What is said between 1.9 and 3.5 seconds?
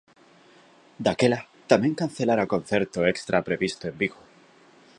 cancelara o concerto extra